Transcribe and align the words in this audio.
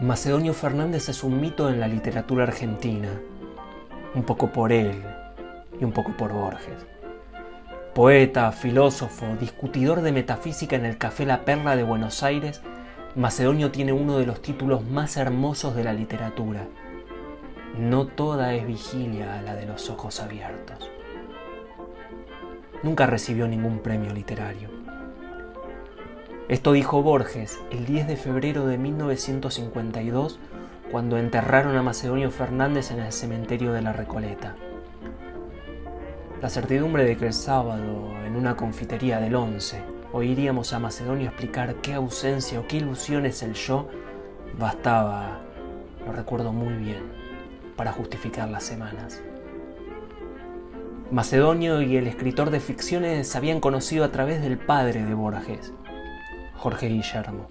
Macedonio 0.00 0.54
Fernández 0.54 1.08
es 1.08 1.24
un 1.24 1.40
mito 1.40 1.68
en 1.68 1.80
la 1.80 1.88
literatura 1.88 2.44
argentina, 2.44 3.08
un 4.14 4.22
poco 4.22 4.52
por 4.52 4.70
él 4.70 5.02
y 5.80 5.84
un 5.84 5.90
poco 5.90 6.16
por 6.16 6.32
Borges. 6.32 6.86
Poeta, 7.96 8.52
filósofo, 8.52 9.26
discutidor 9.40 10.02
de 10.02 10.12
metafísica 10.12 10.76
en 10.76 10.84
el 10.84 10.98
Café 10.98 11.26
La 11.26 11.44
Perla 11.44 11.74
de 11.74 11.82
Buenos 11.82 12.22
Aires, 12.22 12.62
Macedonio 13.16 13.72
tiene 13.72 13.92
uno 13.92 14.18
de 14.18 14.26
los 14.26 14.40
títulos 14.40 14.84
más 14.84 15.16
hermosos 15.16 15.74
de 15.74 15.82
la 15.82 15.92
literatura. 15.92 16.68
No 17.76 18.06
toda 18.06 18.54
es 18.54 18.64
vigilia 18.68 19.36
a 19.36 19.42
la 19.42 19.56
de 19.56 19.66
los 19.66 19.90
ojos 19.90 20.20
abiertos. 20.20 20.88
Nunca 22.84 23.06
recibió 23.06 23.48
ningún 23.48 23.80
premio 23.80 24.12
literario. 24.14 24.77
Esto 26.48 26.72
dijo 26.72 27.02
Borges 27.02 27.60
el 27.70 27.84
10 27.84 28.08
de 28.08 28.16
febrero 28.16 28.66
de 28.66 28.78
1952 28.78 30.38
cuando 30.90 31.18
enterraron 31.18 31.76
a 31.76 31.82
Macedonio 31.82 32.30
Fernández 32.30 32.90
en 32.90 33.00
el 33.00 33.12
cementerio 33.12 33.74
de 33.74 33.82
la 33.82 33.92
Recoleta. 33.92 34.56
La 36.40 36.48
certidumbre 36.48 37.04
de 37.04 37.18
que 37.18 37.26
el 37.26 37.34
sábado, 37.34 38.14
en 38.24 38.34
una 38.34 38.56
confitería 38.56 39.20
del 39.20 39.34
11, 39.34 39.82
oiríamos 40.14 40.72
a 40.72 40.78
Macedonio 40.78 41.28
explicar 41.28 41.74
qué 41.82 41.92
ausencia 41.92 42.60
o 42.60 42.66
qué 42.66 42.78
ilusión 42.78 43.26
es 43.26 43.42
el 43.42 43.52
yo, 43.52 43.86
bastaba, 44.58 45.40
lo 46.06 46.12
recuerdo 46.12 46.54
muy 46.54 46.72
bien, 46.72 47.02
para 47.76 47.92
justificar 47.92 48.48
las 48.48 48.64
semanas. 48.64 49.20
Macedonio 51.10 51.82
y 51.82 51.98
el 51.98 52.06
escritor 52.06 52.48
de 52.48 52.60
ficciones 52.60 53.28
se 53.28 53.36
habían 53.36 53.60
conocido 53.60 54.02
a 54.02 54.12
través 54.12 54.40
del 54.40 54.56
padre 54.56 55.04
de 55.04 55.12
Borges, 55.12 55.74
Jorge 56.58 56.88
Guillermo. 56.88 57.46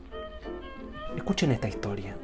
Escuchen 1.16 1.52
esta 1.52 1.69
historia. 1.69 2.17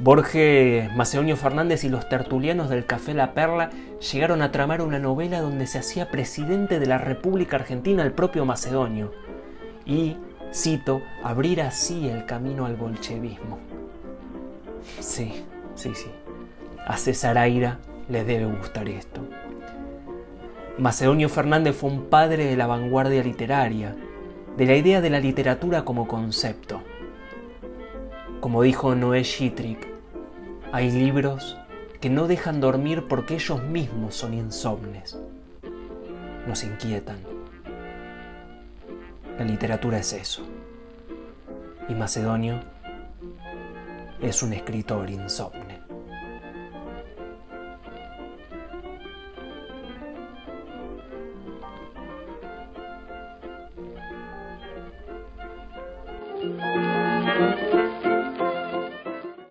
Borges, 0.00 0.92
Macedonio 0.94 1.36
Fernández 1.36 1.84
y 1.84 1.88
los 1.88 2.08
tertulianos 2.08 2.68
del 2.68 2.84
Café 2.84 3.14
La 3.14 3.32
Perla 3.32 3.70
llegaron 4.12 4.42
a 4.42 4.50
tramar 4.50 4.82
una 4.82 4.98
novela 4.98 5.40
donde 5.40 5.68
se 5.68 5.78
hacía 5.78 6.10
presidente 6.10 6.80
de 6.80 6.86
la 6.86 6.98
República 6.98 7.56
Argentina 7.56 8.02
el 8.02 8.12
propio 8.12 8.44
Macedonio 8.44 9.12
y, 9.86 10.16
cito, 10.52 11.00
abrir 11.22 11.62
así 11.62 12.08
el 12.08 12.26
camino 12.26 12.66
al 12.66 12.74
bolchevismo. 12.74 13.58
Sí, 14.98 15.44
sí, 15.76 15.92
sí. 15.94 16.10
A 16.86 16.96
César 16.96 17.38
Aira 17.38 17.78
le 18.08 18.24
debe 18.24 18.46
gustar 18.46 18.88
esto. 18.88 19.20
Macedonio 20.76 21.28
Fernández 21.28 21.76
fue 21.76 21.90
un 21.90 22.06
padre 22.06 22.46
de 22.46 22.56
la 22.56 22.66
vanguardia 22.66 23.22
literaria, 23.22 23.96
de 24.58 24.66
la 24.66 24.74
idea 24.74 25.00
de 25.00 25.08
la 25.08 25.20
literatura 25.20 25.84
como 25.84 26.08
concepto. 26.08 26.82
Como 28.40 28.62
dijo 28.62 28.96
Noé 28.96 29.22
Schitrick, 29.22 29.86
hay 30.72 30.90
libros 30.90 31.56
que 32.00 32.10
no 32.10 32.26
dejan 32.26 32.60
dormir 32.60 33.06
porque 33.08 33.34
ellos 33.34 33.62
mismos 33.62 34.16
son 34.16 34.34
insomnes. 34.34 35.16
Nos 36.48 36.64
inquietan. 36.64 37.18
La 39.38 39.44
literatura 39.44 40.00
es 40.00 40.12
eso. 40.12 40.42
Y 41.88 41.94
Macedonio 41.94 42.58
es 44.20 44.42
un 44.42 44.54
escritor 44.54 45.08
insomne. 45.08 45.87